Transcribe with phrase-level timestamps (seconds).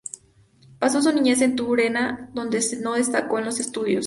[0.79, 3.99] Pasó su niñez en Turena, donde no destacó en los estudios.